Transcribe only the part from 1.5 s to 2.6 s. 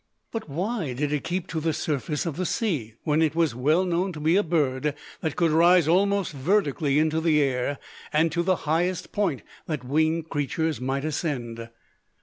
the surface of the